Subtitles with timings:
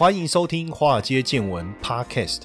[0.00, 2.44] 欢迎收听《华尔街见闻》Podcast。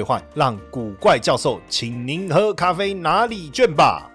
[0.33, 4.11] 让古怪教授请您喝咖啡拿礼券吧。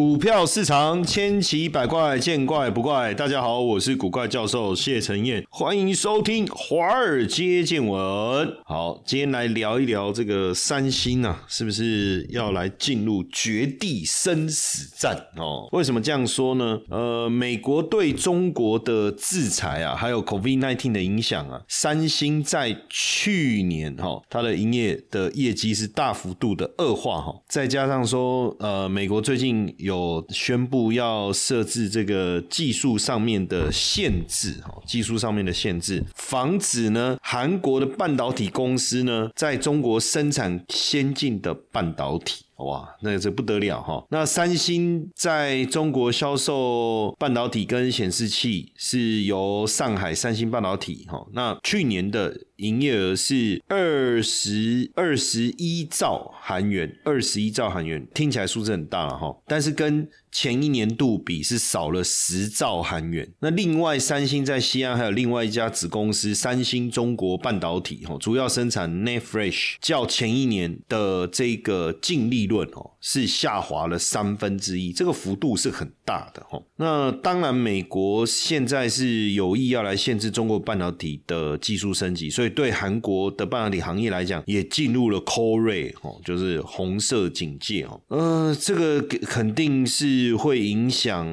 [0.00, 3.12] 股票市场千奇百怪，见怪不怪。
[3.12, 8.50] 大家好，我是古怪教授谢承彦，欢迎收听华尔街见闻。
[8.64, 15.68] 好，今天来聊一聊这个三星啊，是不是要来进入绝地生死战哦？
[15.72, 16.80] 为什么这样说呢？
[16.88, 42.44] 呃，美国对中国的制裁啊，还有 COVID nineteen 的影响啊，三星在去年哈，它的营业的业绩是大幅度的恶化哈，再加上说呃，美国最近有有宣布要设置这个技术上面的限制，哈，技术上面的限制，防止呢韩国的半导体公司呢在中国生产先进的半导体。
[42.64, 44.04] 哇，那这不得了哈！
[44.10, 51.26] 那三星在中国销售半导体跟显示器是由上海三星半导体哈。
[51.32, 59.34] 那去年的营业额是二十二十一兆韩元，二十一兆韩元，听起来数字很大了哈。
[59.46, 63.28] 但是跟前一年度比是少了十兆韩元。
[63.40, 76.62] 那另外，三星在西安还有另外一家子公司三星中国半导体，哈，主要生产 n e t Fresh，较前一年的这个净利润哦，是下滑了三分之一，这个幅度是很大的哈。
[76.76, 88.00] 那当然，美国现在是有意要来限制中国半导体的技术升级，所以对韩国的半导体行业来讲，也进入了 c o r e 哦，就是红色警戒哦。
[88.08, 90.19] 呃，这个肯定是。
[90.28, 91.26] 是会影响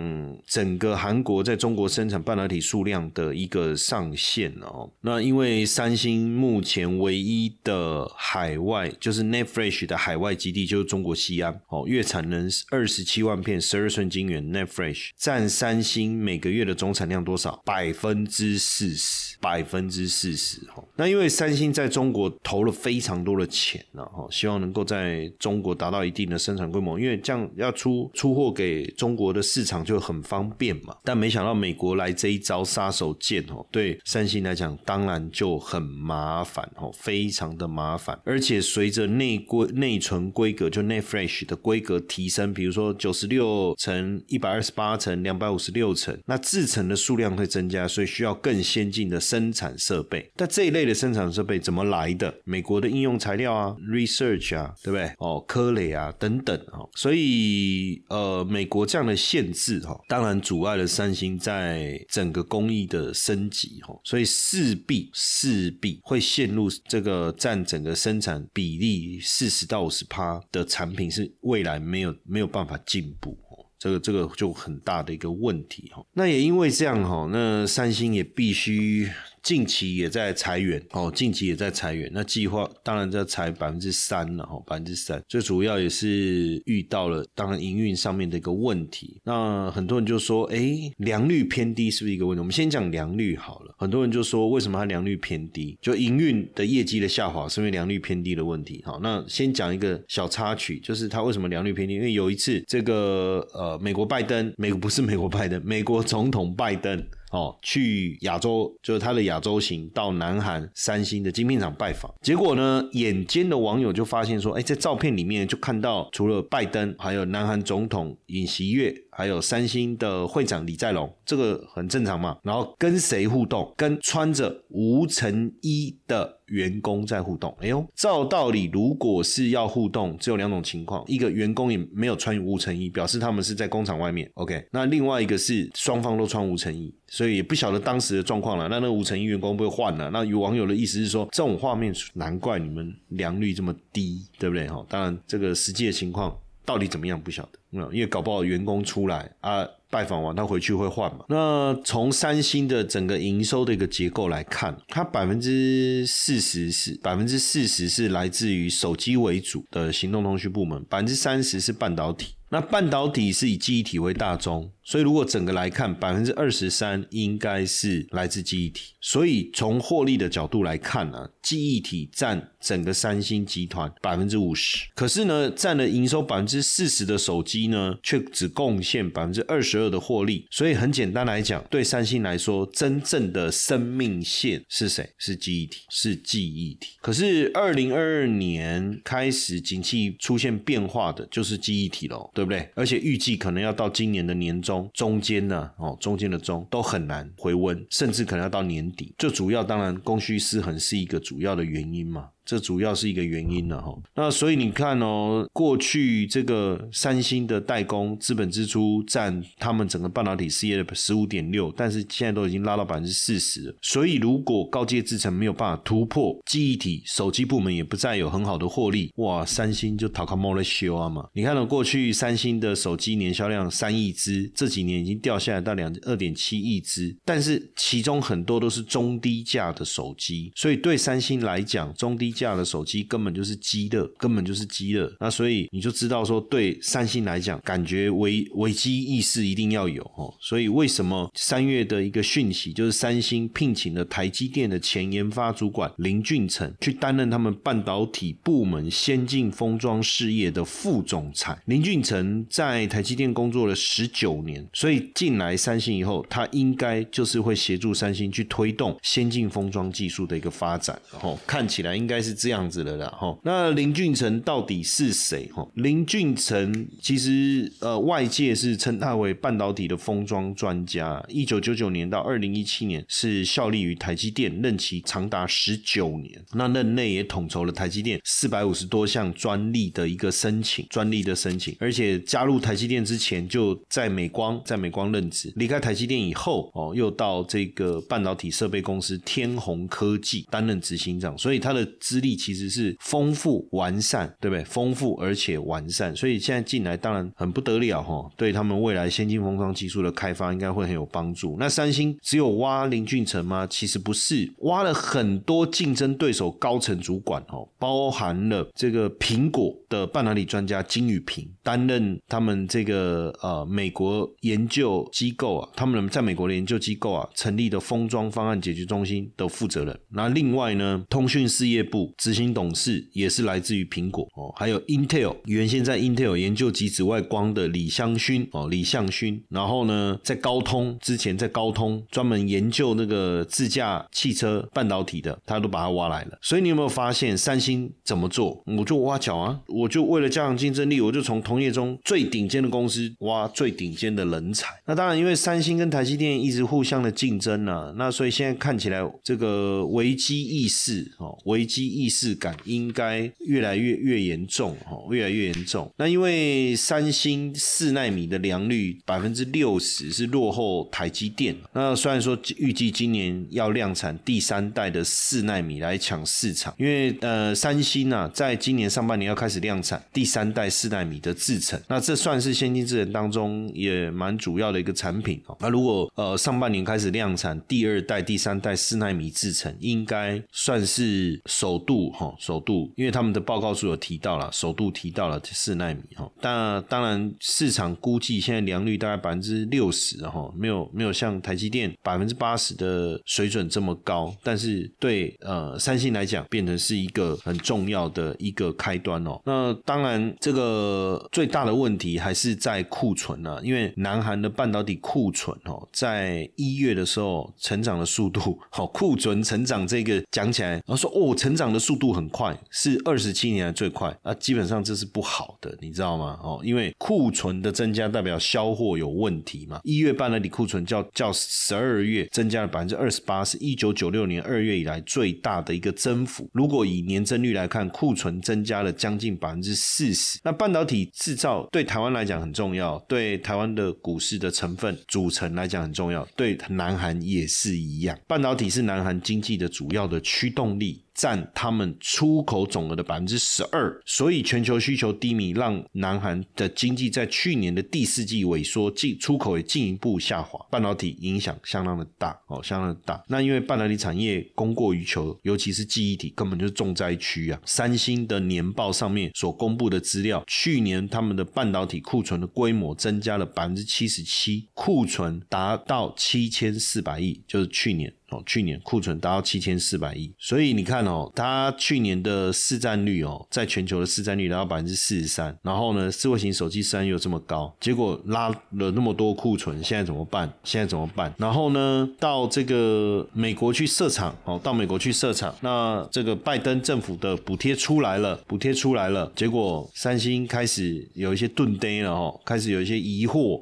[0.45, 4.89] 整个韩国在中国生产半导体数量的一个上限哦。
[5.01, 17.61] 那因为三星目前唯一的海外就是 Netfresh 的海外基地就是中国西安哦，月产能二十七万片十二寸晶圆，Netfresh 占三星每个月的总产量多少？
[17.65, 20.86] 百分之四十，百分之四十哦。
[20.97, 28.87] 那因为三星在中国投了非常多的钱了哈，希望能够在中国达到一定的生产规模，因为这样要出出货给。
[28.97, 38.19] 中国的市场就很方便嘛，但没想到美国来这一招杀手锏哦，对三星来讲当然就很麻烦哦，非常的麻烦。
[38.23, 50.27] 而且随着内规内存规格就内 fresh 的规格提升，比如说九十六层、一百二十八层、两百五十六层，那制程的数量会增加，所以需要更先进的生产设备。
[50.35, 52.31] 但这一类的生产设备怎么来的？
[52.43, 55.11] 美国的应用材料啊，research 啊，对不对？
[55.17, 58.67] 哦，科磊啊等等哦，所以呃美。
[58.67, 73.37] 国这样的限制哈，当然阻碍了三星在整个工艺的升级哈，所以势必势必会陷入这个占整个生产比例四十到五十趴的产品是未来没有没有办法进步，
[73.79, 76.05] 这个这个就很大的一个问题哈。
[76.13, 79.09] 那也因为这样哈，那三星也必须。
[79.47, 82.11] 近期也在裁员哦，近期也在裁员。
[82.13, 85.23] 那计划当然在裁百分之三了哈，百分之三。
[85.25, 89.21] 最主要也是遇到了当然营运上面的一个问题。
[89.23, 92.41] 那很多人就说，哎，良率偏低是不是一个问题？
[92.41, 93.73] 我们先讲良率好了。
[93.77, 95.77] 很多人就说，为什么它良率偏低？
[95.81, 98.83] 就营运的业绩的下滑是因为良率偏低的问题。
[98.85, 101.93] 好，那先讲一个小插曲，就是它为什么良率偏低？
[101.93, 107.01] 因为有一次这个呃，美国拜登，美国不是美国拜登，美国总统拜登。
[107.31, 122.37] 哦，去亚洲就是他的亚洲行，到南韩三星的晶片厂拜访，结果呢，眼尖的网友就发现说，哎，在照片里面就看到除了拜登，还有南韩总统尹锡悦，还有三星的会长李在龙，这个很正常嘛。
[122.43, 123.73] 然后跟谁互动？
[123.75, 126.37] 跟穿着无尘衣的。
[126.47, 138.69] 员工在互动，哎呦，照道理如果是要互动，只有两种情况：一个员工也没有穿无尘衣，表示他们是在工厂外面；OK，那另外一个是双方都穿无尘衣，所以也不晓得当时的状况了。
[138.69, 140.09] 那那无尘衣员工被换了。
[140.09, 144.65] 那有网友的意思是说，这种画面难怪你们良率这么低，对不对？
[144.69, 146.33] 哈，当然这个实际的情况
[146.63, 147.59] 到底怎么样不晓得，
[147.93, 149.67] 因为搞不好员工出来啊。
[149.89, 151.23] 拜访完他回去会换嘛？
[151.29, 162.33] 那从三星的整个营收的一个结构来看，它百分之四十是百分之四十是来自于手机为主的行动通讯部门，百分之三十是半导体。
[162.49, 164.69] 那半导体是以记忆体为大宗。
[164.83, 168.93] 所以，如果整个来看，百分之二十三应该是来自记忆体。
[169.01, 174.85] 所以，从获利的角度来看呢，记忆体占整个三星集团百分之五十。
[174.93, 180.45] 可是呢，占了营收百分之四十的手机呢，却只贡献百分之二十二的获利。
[180.51, 185.09] 所以，很简单来讲，对三星来说，真正的生命线是谁？
[185.17, 186.97] 是记忆体，是记忆体。
[187.01, 192.69] 可是，二零二二年开始景气出现变化的，就是记忆体喽，对不对？
[192.75, 194.89] 而且预计可能要到今年的年中。
[194.93, 199.13] 中间呢，哦，中间的中都很难回温，甚至可能要到年底。
[199.17, 202.29] 最主要当然供需失衡是一个主要的原因嘛。
[202.47, 213.75] 这主要是一个原因了哈，那所以你看哦，过去这个三星的代工资本支出占他们整个半导体事业的十五点六，但是现在都已经拉到百分之四十了。
[213.81, 221.27] 所以如果高阶制程没有办法突破，记忆体手机部门也不再有很好的获利，哇，三星就逃卡莫了修啊嘛。
[221.33, 235.11] 你看到过去三星的手机年销量三亿只，这几年已经掉下来到两二点七亿只，但是其中很多都是中低价的手机，所以对三星来讲，中低价的手机根本就是鸡的，根本就是鸡的。
[235.19, 240.31] 那所以你就知道说，对三星来讲，感觉危危机意识一定要有哦。
[240.39, 251.57] 所以为什么三月的一个讯息，就是三星聘请了台积电的前研发主管林俊成去担任他们半导体部门先进封装事业的副总裁。
[251.65, 260.99] 林俊成在台积电工作了十九年，所以进来三星以后，他应该就是会协助三星去推动先进封装技术的一个发展。
[261.11, 262.26] 然后看起来应该是。
[262.27, 263.37] 是这样子的啦，哈。
[263.43, 265.49] 那林俊成到底是谁？
[265.53, 271.23] 哈，林俊成其实呃，外界是称他为半导体的封装专家。
[271.29, 276.43] 一九九九年到二零一七年是效力于台积电，任期长达十九年。
[276.53, 281.75] 那任内也统筹了台积电四百五十多项专利的一个申请，专利的申请。
[281.79, 285.53] 而且加入台积电之前就在美光，在美光任职。
[285.55, 291.37] 离开台积电以后，哦，又到这个半导体设备公司天虹科技担任执行长。
[291.37, 294.63] 所以他的资资历其实是丰富完善，对不对？
[294.63, 301.55] 丰富而且完善，所以现在进来当然很不得了哈，对他们未来先进封装技术的开发应该会很有帮助。
[301.59, 303.67] 那三星只有挖林俊成吗？
[303.69, 319.99] 其实不是，挖了很多竞争对手高层主管哦，包含了这个苹果的半导体专家金宇平，担任他们这个呃美国研究机构啊，他们在美国的研究机构啊成立的封装方案解决中心的负责人。
[320.09, 321.96] 那另外呢，通讯事业部。
[322.17, 336.37] 执行董事也是来自于苹果哦，还有 Intel 原先在 Intel 研究极紫外光的李香勋哦，李相勋，然后呢，在高通之前在高通专门研究那个自驾汽车半导体的，他都把他挖来了。
[336.41, 338.61] 所以你有没有发现三星怎么做？
[338.77, 344.67] 我就挖角啊，我就为了加强竞争力，我就从同业中最顶尖的公司挖最顶尖的人才。
[344.85, 351.86] 那当然，因为三星跟台积电一直互相的竞争呢，那所以现在看起来这个危机意识哦，危机。
[351.87, 355.89] 意识感应该越来越越严重哈，越来越严重。
[355.97, 361.55] 那因为三星四纳米的良率百分之六十是落后台积电。
[361.73, 371.79] 那虽然说预计今年要量产第三代的四纳米来抢市场，因为呃三星啊在今年上半年要开始量产第三代四纳米的制程。
[371.87, 375.57] 那这算是先进制程当中也蛮主要的一个产品哦。
[375.61, 381.76] 那如果呃上半年开始量产第二代、第三代四纳米制程，应该算是首。
[381.77, 399.39] 度哈首度，因为他们的报告书有提到了首度提到了四纳米哈，但当然市场估计现在良率大概百分之六十哈，没有没有像台积电百分之八十的水准这么高，但是对呃三星来讲，变成是一个很重要的一个开端哦。
[399.45, 411.77] 那当然这个最大的问题还是在库存啊，因为南韩的半导体库存哦，在一月的时候成长的速度好，库存成长这个讲起来，然后说哦成长的。
[411.87, 414.33] 速度很快，是二十七年来最快啊！
[414.33, 416.37] 基本上这是不好的，你知道吗？
[416.43, 419.79] 哦，因为库存的增加代表销货有问题嘛。
[419.85, 426.49] 一月半的底库存较较十二月增加了百分之二十八，是一九九六年二月以来最大的一个增幅。
[426.51, 430.37] 如果以年增率来看，库存增加了将近百分之四十。
[430.43, 438.19] 那半导体制造对台湾来讲很重要，对台湾的股市的成分组成来讲很重要，对南韩也是一样。
[438.27, 441.01] 半导体是南韩经济的主要的驱动力。
[441.17, 444.01] 占他们出口总额的百分之十二。
[444.05, 453.21] 所以全球需求低迷，让南韩的经济在去年的第四季萎缩，进出口也进一步下滑，半导体影响相当的大哦，相当的大。
[453.27, 457.59] 那因为半导体产业供过于求，尤其是记忆体，根本就是重灾区啊。
[457.65, 468.13] 三星的年报上面所公布的资料，去年他们的半导体库存的规模增加了百分之七十七，库存达到七千四百亿，就是去年。
[468.29, 480.51] 哦，去年库存达到七千四百亿，所以你看哦，它去年的市占率哦，在全球的市占率达到百分之四十三，然后呢，智慧型手机市占又这么高，结果拉了那么多库存，现在怎么办？
[480.65, 481.33] 现在怎么办？
[481.37, 493.61] 然后呢，到这个美国去设厂哦，到美国去设厂，那这个拜登政府的补贴出来了，补贴出来了，结果三星开始有一些钝呆了哦，开始有一些疑惑，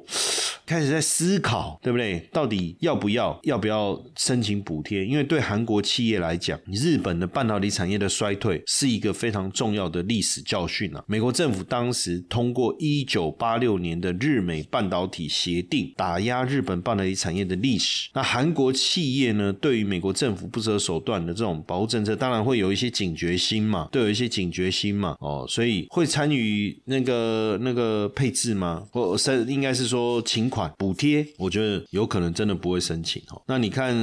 [0.66, 2.18] 开始在思考，对不对？
[2.32, 4.55] 到底要不要要不要申请？
[4.62, 11.04] 补贴，因为对韩国企业来讲，日本的半导体产业的衰退是一个非常重要的历史教训啊。
[11.06, 18.08] 美国政府当时通过一九八六年的日美半导体协定，打压日本半导体产业的历史。
[18.14, 25.16] 那韩国企业呢，对于美国政府不择手段的这种保护政策，当然会有一些警觉心嘛，都有一些警觉心嘛。
[25.20, 28.86] 哦，所以会参与那个那个配置吗？
[28.92, 33.42] 或申应该是说请款补贴，我觉得有可能真的不会申请哦。
[33.46, 33.96] 那你看。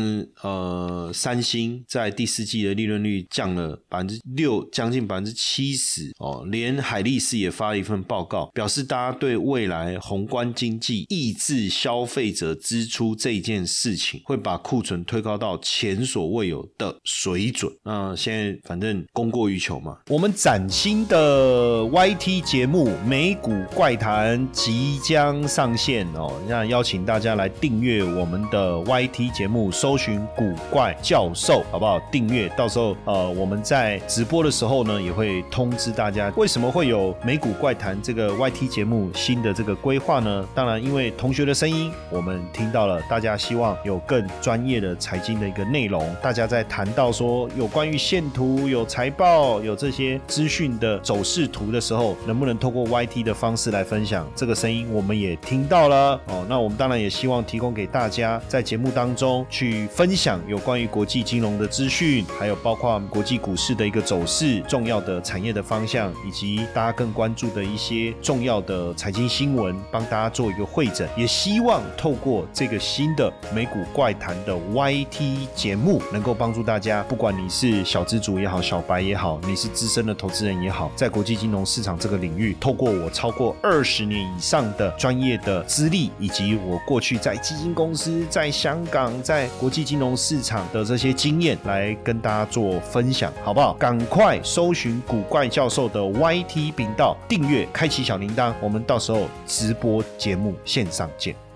[0.44, 6.46] 呃，三星在第四季的利润率降了百分之六，将近百分之七十哦。
[6.52, 17.72] 连海力士也发了一份报告，表示大家对未来宏观经济抑制消费者支出这件事情，会把库存推高到前所未有的水准。
[17.84, 19.98] 那现在反正供过于求嘛。
[20.10, 30.22] 我们崭新的 YT 节目《美股怪谈》即将上线哦，那邀请大家来订阅我们的 YT 节目，搜寻。
[30.36, 32.00] 古怪教授，好不好？
[32.12, 36.32] 订阅，到时候呃，我们在直播的时候呢，也会通知大家。
[36.36, 40.48] 为什么会有美股怪谈这个 YT 节目新的这个规划呢？
[40.56, 46.04] 当然，因为同学的声音，我们听到了，大家希望有更专业的财经的一个内容。
[46.22, 54.28] 大家在谈到说有关于线图、有财报、有这些资讯的走势图的时候，能不能透过 YT 的方式来分享？
[54.36, 56.46] 这个声音我们也听到了哦。
[56.50, 60.14] 那我们当然也希望提供给大家，在节目当中去分。
[60.16, 71.10] 享享有关于国际金融的资讯，还有包括国际股市的一个走势、重要的产业的方向，以及大家更关注的一些重要的财经新闻，帮大家做一个会诊。
[71.18, 90.13] 也希望透过这个新的美股怪谈的 YT 节目，能够帮助大家，不管你是小资主也好，小白也好，你是资深的投资人也好，在国际金融市场这个领域，透过我超过二十年以上的专业的资历，以及我过去在基金公司、在香港、在国际金融。
[90.16, 93.74] 市场的这些经验来跟大家做分享，好不好？
[93.74, 101.53] 赶快搜寻古怪教授的 YT 频道，订阅，开启小铃铛，我们到时候直播节目线上见。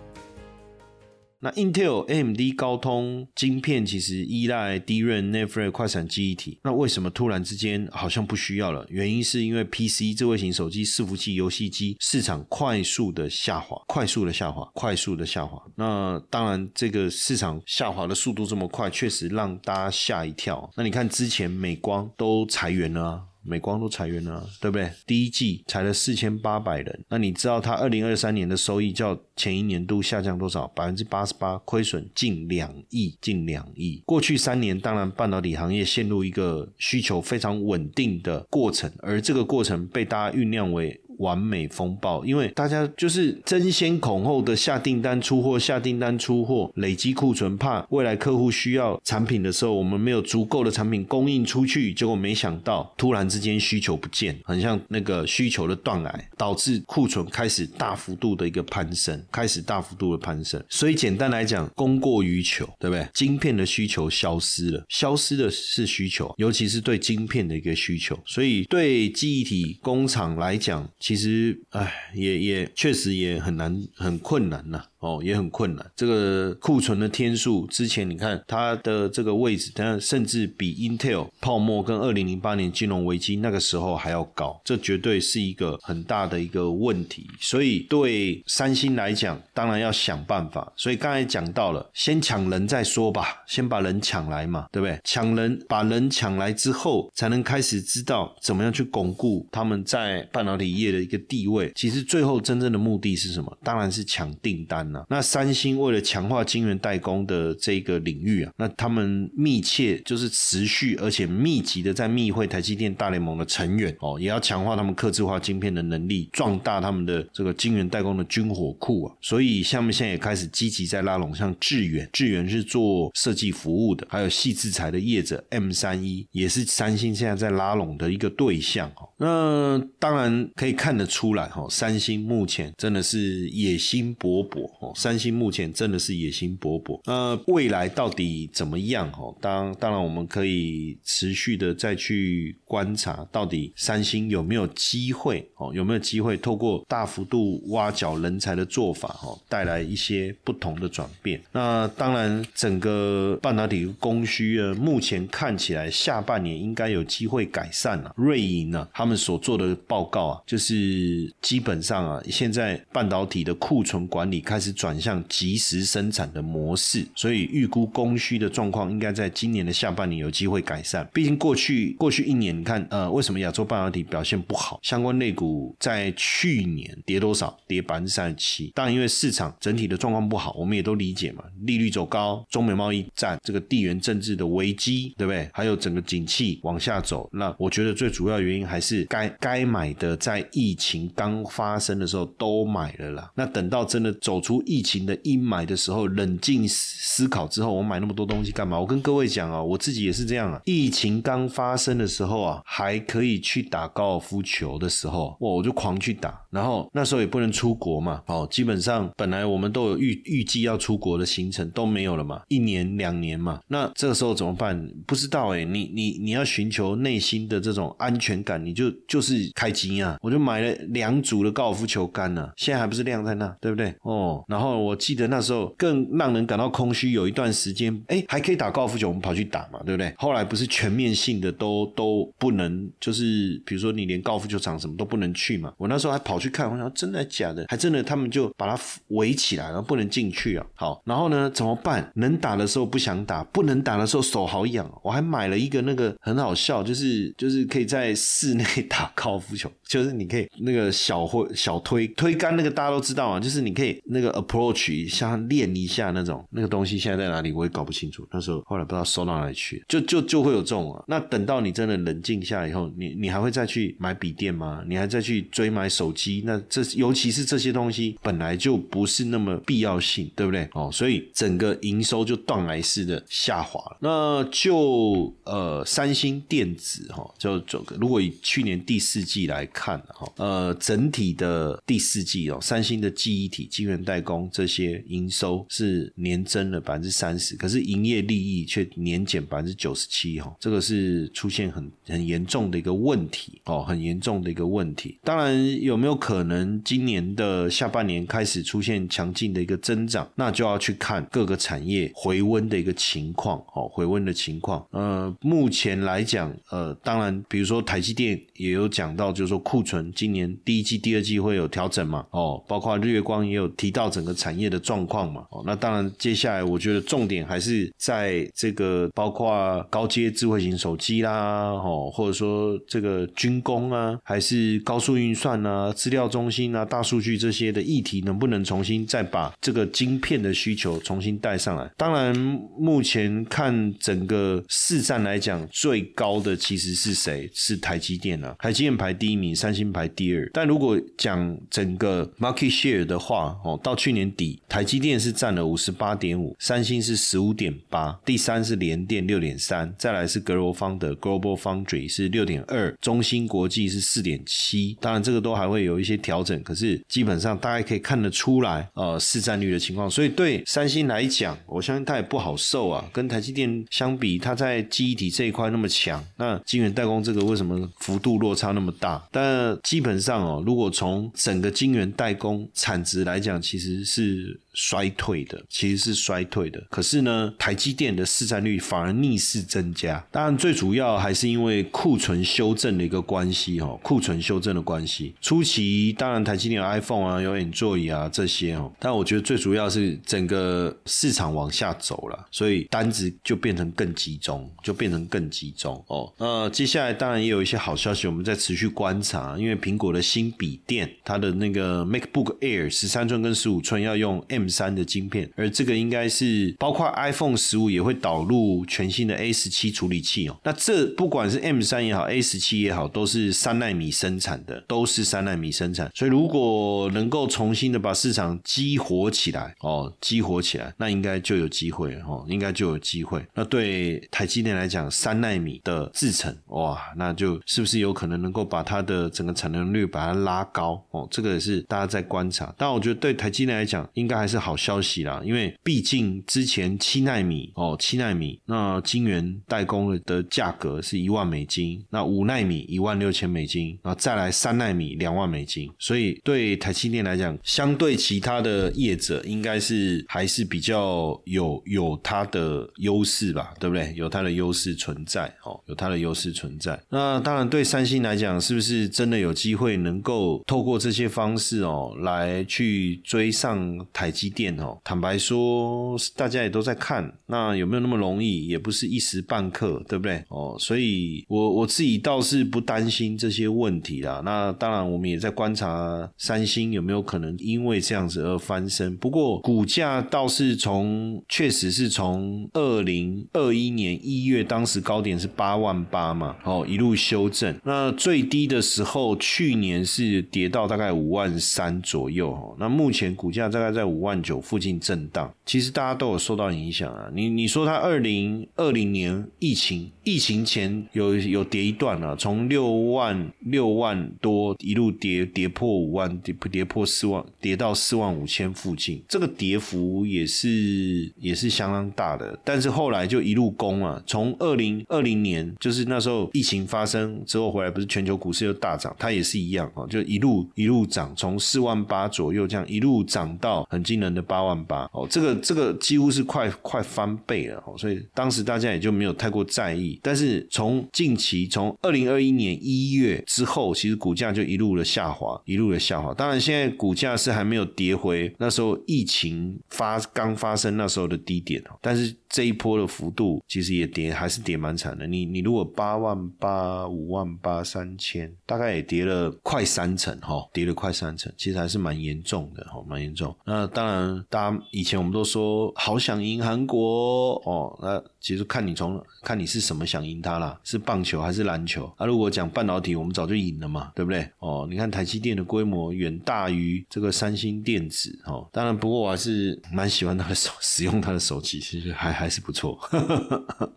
[1.39, 8.85] 那 Intel、AMD、高通晶片其实依赖 DRAM、NAND 快闪记忆体，那为什么突然之间好像不需要了？
[8.89, 15.61] 原因是因为 PC、智慧型手机、伺服器、游戏机市场快速的下滑，快速的下滑，快速的下滑。
[15.75, 20.69] 那当然，这个市场下滑的速度这么快，确实让大家吓一跳。
[20.75, 23.23] 那你看之前美光都裁员了。
[23.47, 24.91] 美光都裁员了，对不对？
[25.05, 27.05] 第一季裁了四千八百人。
[27.09, 30.67] 那你知道它二零二三年的收益较前一年度下降多少？
[30.75, 34.03] 百分之八十八，亏损近两亿，近两亿。
[34.05, 40.99] 过去三年，当然半导体行业陷入一个需求非常稳定的过程，而这个过程被大家酝酿为。
[41.19, 60.63] 完美风暴，因为大家就是争先恐后的下订单出货，下订单出货，累积库存，怕未来客户需要产品的时候，我们没有足够的产品供应出去，结果没想到突然之间需求不见，很像那个需求的断崖，导致库存开始大幅度的一个攀升，开始大幅度的攀升。
[60.69, 63.07] 所以简单来讲，供过于求，对不对？
[63.13, 68.17] 晶片的需求消失了，消失的是需求，尤其是对晶片的一个需求。
[68.25, 74.83] 所以对记忆体工厂来讲，其实，哎，也也确实也很难，很困难呐。
[74.99, 75.91] 哦，也很困难。
[75.95, 87.27] 这个库存的天数，之前你看它的这个位置，它甚至比 Intel 泡沫跟二零零八年金融危机那个时候还要高，这绝对是一个很大的一个问题。
[87.39, 90.73] 所以对三星来讲，当然要想办法。
[90.75, 94.99] 所以刚才讲到了，先抢人再说吧，先把人抢来嘛，对不对？
[95.03, 101.71] 抢人，把人抢来之后，才能开始知道怎么样去巩固他们在半导体业的一个地位。
[101.75, 103.55] 其实最后真正的目的是什么？
[103.63, 104.86] 当然是抢订单。
[105.09, 119.15] 那三星为了强化晶圆代工的这个领域啊，那他们密切就是持续而且密集的在密会台积电大联盟的成员哦，也要强化他们刻制化晶片的能力，壮大他们的这个晶圆代工的军火库啊。
[119.21, 129.09] 所以下面现在也开始积极在拉拢，像致远，致远是做设计服务的，还有细制裁的业者 M 三一，也是三星现在在拉拢的一个对象哦。
[129.17, 134.91] 那当然可以看得出来哈，三星目前真的是野心勃勃哦。
[134.95, 136.99] 三星目前真的是野心勃勃。
[137.05, 139.33] 那未来到底怎么样哈？
[139.41, 145.71] 当当然我们可以持续的再去观察，到底三星有没有机会哦？
[145.73, 151.41] 有没有机会透过大幅度挖角人才的做法哦，带来一些不同的转变？
[151.51, 158.13] 那当然，整个半导体供需啊，目前看起来下半年应该有机会改善了。
[158.15, 171.07] 瑞银呢，他们所做的报告啊，就是基本上啊，现在半导体的库存管理开始转向即时生产的模式，所以预估供需的状况应该在今年的下半年有机会改善。
[171.13, 174.79] 毕竟过去过去一年，你看呃，为什么亚洲半导体表现不好？
[174.83, 177.57] 相关类股在去年跌多少？
[177.67, 178.71] 跌百分之三十七。
[178.75, 185.49] 当然，因为市场整体的状况不好，我们也都理解嘛，利率走高，中美贸易战这个地缘政治的危机，对不对？
[185.53, 189.05] 还有整个景气往下走，那我觉得最主要原因还是。
[189.05, 193.31] 该该买的，在疫情刚发生的时候都买了啦。
[193.35, 198.79] 那等到真的走出疫情的阴霾的时候，冷静思考之后，我买那么多东西干嘛？
[198.79, 200.61] 我跟各位讲啊，我自己也是这样啊。
[200.65, 206.41] 疫情刚发生的时候啊，还可以去打高尔夫球的时候，哇，我就狂去打。
[206.49, 213.59] 然后那时候也不能出国嘛，哦，基本上本来我们都有预预计要出国的行程都没有了嘛，一年两年嘛。
[213.67, 214.89] 那这个时候怎么办？
[215.05, 215.63] 不知道哎。
[215.63, 218.87] 你你你要寻求内心的这种安全感，你就。
[219.07, 220.17] 就是开机啊！
[220.21, 223.93] 我就买了两组的高尔夫球杆呢，现在还不是晾在那，对不对？
[224.01, 230.13] 哦，然后我记得那时候更让人感到空虚，有一段时间，哎，还可以打高尔夫球，我们跑去打嘛，对不对？
[230.17, 235.73] 后来不是全面性的都都不能，就是比如说你连高尔夫球场什么都不能去嘛。
[235.77, 237.65] 我那时候还跑去看，我想真的假的？
[237.67, 240.65] 还真的，他们就把它围起来，然后不能进去啊。
[240.75, 242.11] 好，然后呢，怎么办？
[242.15, 248.63] 能打的时候不想打，不能打的时候手好痒，我还买了一个那个很好笑，就是就是可以在室内。
[248.89, 258.27] 打高尔夫球就是你可以那个小或小推推杆那个大家都知道啊，就是你可以那个 approach 一下练一下那种那个东西现在在哪里我也搞不清楚。
[258.31, 261.03] 那时候后来不知道收到哪里去，就就就会有这种啊。
[261.07, 264.83] 那等到你真的冷静下来以后，你你还会再去买笔电吗？
[264.87, 266.43] 你还再去追买手机？
[266.45, 270.67] 那这尤其是这些东西本来就不是那么必要性，对不对？
[270.73, 273.97] 哦，所以整个营收就断崖式的下滑了。
[274.01, 295.17] 那就呃三星电子哈，就整个如果以去年第四季来看哈，呃，整体的第四季哦，三星的记忆体、晶圆代工工这些营收是年增了百分之三十，可是营业利益却年减百分之九十七哈，这个是出现很很严重的一个问题哦，很严重的一个问题。
[295.23, 300.29] 当然，有没有可能今年的下半年开始出现强劲的一个增长？
[300.35, 304.85] 那就要去看各个产业回温的一个情况哦，回温的情况。
[304.91, 308.27] 呃，目前来讲，呃，当然，比如说台积电。
[308.57, 312.25] 也有讲到，就是说库存今年第一季、第二季会有调整嘛？
[312.31, 315.45] 哦，包括日月光也有提到整个产业的状况嘛？
[315.51, 331.87] 哦，那当然，接下来我觉得重点还是在这个包括高阶智慧型手机啦，哦，或者说这个军工啊，还是高速运算啊、资料中心啊、大数据这些的议题，能不能重新再把这个晶片的需求重新带上来？
[331.95, 332.35] 当然，
[332.79, 337.47] 目前看整个市占来讲，最高的其实是谁？
[337.53, 338.55] 是台积电啊。
[338.57, 340.49] 台积电排第一名，三星排第二。
[340.51, 354.97] 但如果讲整个 market share 的话，哦，到去去年底，台积电是占了五十八点五，三星是十五点八，第三是联电六点三，再来是格罗方的 Global Foundry 是六点二，中芯国际是四点七。
[355.01, 360.09] 当然，这个都还会有一些调整，可是基本上大家可以看得出来，呃，市占率的情况。
[360.09, 363.03] 所以对三星来讲，我相信它也不好受啊。
[363.11, 368.37] 跟台积电相比，它在记忆体这一块那么强，那晶圆代工这个为什么幅度？
[368.37, 374.59] 落差那么大，但基本上哦，如果从整个晶圆代工产值来讲，其实是。
[374.77, 380.23] 衰退的其实是衰退的，可是呢，台积电的市占率反而逆势增加。
[380.31, 385.33] 当然，最主要还是因为库存修正的一个关系哈，库存修正的关系。
[385.41, 396.31] 初期当然台积电有 iPhone 啊，有 Android 啊这些哦，但我觉得最主要是整个市场往下走了，所以单子就变成更集中，就变成更集中哦。
[396.37, 410.57] 那接下来当然也有一些好消息，我们在持续观察，因为苹果的新笔电，它的那个 MacBook Air 十三寸跟十五寸要用 M 三的晶片，而这个应该是包括 iPhone 十五也会导入全新的 A 十七处理器哦。
[410.63, 416.11] 那这不管是 M 三也好，A 十七也好，都是三纳米生产的，都是三纳米生产。
[416.13, 423.45] 所以如果能够重新的把市场激活起来哦，激活起来，那应该就有机会哦，应该就有机会。
[423.53, 431.27] 那对台积电来讲，三纳米的制程哇，那就是不是有可能能够把它的整个产能率把它拉高哦？
[431.31, 432.73] 这个也是大家在观察。
[432.77, 454.13] 但我觉得对台积电来讲，应该还是好消息啦，因为毕竟之前七纳米哦，七纳米那晶圆代工的价格是一万美金，那五纳米一万六千美金，然后再来三纳米两万美金，所以对台积电来讲，相对其他的业者，应该是还是比较有有它的优势吧，对不对？
[454.15, 456.99] 有它的优势存在哦，有它的优势存在。
[457.09, 464.97] 那当然对三星来讲，是不是真的有机会能够透过这些方式哦，来去追上台积电哦？
[465.03, 468.67] 坦白说，大家也都在看，那有没有那么容易？
[468.67, 470.43] 也不是一时半刻，对不对？
[470.49, 474.41] 哦，所以我我自己倒是不担心这些问题啦。
[474.43, 479.15] 那当然，我们也在观察三星有没有可能因为这样子而翻身。
[479.17, 487.79] 不过股价倒是从确实是从二零二一年一月当时高点是八万八嘛，哦，一路修正。
[487.83, 492.51] 那最低的时候，去年是跌到大概五万三左右。
[492.51, 495.49] 哦，那目前股价大概在五万万九附近震荡。
[495.65, 497.29] 其实大家都有受到影响啊。
[497.33, 509.23] 你你说它二零二零年疫情疫情前有有跌一段啊，从六万六万多一路跌跌破五万，跌跌破四万，跌到四万五千附近。
[509.29, 512.59] 这个跌幅也是也是相当大的。
[512.65, 525.55] 但是后来就一路攻啊，从二零二零年就是那时候疫情发生之后回来，不是全球股市又大涨，它也是一样啊，就一路一路涨，从四万八左右这样一路涨到很惊人的八万八哦，这个。
[525.67, 530.16] 这个几乎是快快翻倍了哦，所以当时大家也就没有太过在意。
[530.21, 536.33] 但是从近期，从二零二一年一月之后，其实股价就一路的下滑，一路的下滑。
[536.33, 542.35] 当然，现在股价是还没有跌回那时候疫情发刚发生那时候的低点但是。
[542.49, 545.27] 这一波的幅度其实也跌，还是跌蛮惨的。
[545.27, 553.53] 你你如果八万八、五万八、三千，大概也跌了快三成哈，跌了快三成，其实还是蛮严重的哈，蛮严重。
[553.65, 558.23] 那当然，大家以前我们都说好想赢韩国哦，那。
[558.39, 562.11] 其实看你从看你是什么想赢它啦，是棒球还是篮球？
[562.17, 564.49] 啊，如果讲半导体，我们早就赢了嘛，对不对？
[564.59, 568.65] 哦，你看台积电的规模远大于这个三星电子哦。
[568.71, 572.97] 当然，不过我还是蛮喜欢他的手，使用他的手机，其实还还是不错，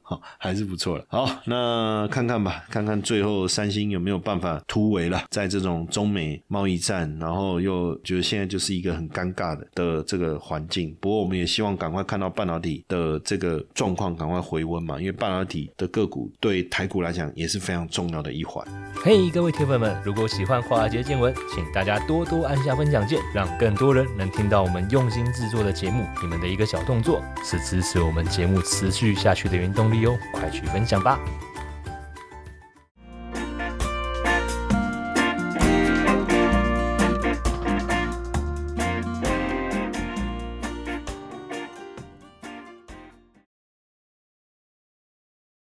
[0.02, 1.04] 好， 还是不错了。
[1.08, 10.92] 好，那看看吧，看看最后三星有没有办法突围了，在这种中美贸易战，然后又觉得现在就是一个很尴尬的的这个环境。
[11.00, 14.40] 不过我们也希望赶快看到半导体的这个状况，赶快。
[14.40, 18.66] 回温嘛，因为半导体的个股对台股来讲也是非常重要的一环。
[19.02, 26.06] 嘿，各位铁粉们，如果喜欢华尔街见闻，请大家多多按下分享键，让更多人能听到我们用心制作的节目。
[26.22, 31.20] 你们的一个小动作，是支持我们节目持续下去的原动力哦，快去分享吧！